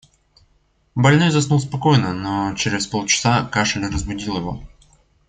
[0.95, 4.63] Больной заснул спокойно, но чрез полчаса кашель разбудил его.